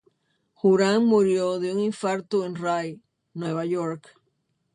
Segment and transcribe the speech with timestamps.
[0.61, 2.99] Juran murió de un infarto en Rye,
[3.35, 4.15] Nueva York.